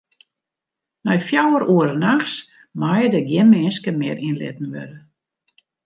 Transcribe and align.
Nei 1.05 1.19
fjouwer 1.27 1.63
oere 1.75 1.95
nachts 2.03 2.33
meie 2.79 3.07
der 3.13 3.25
gjin 3.29 3.51
minsken 3.53 3.99
mear 3.99 4.19
yn 4.27 4.39
litten 4.41 4.71
wurde. 4.73 4.99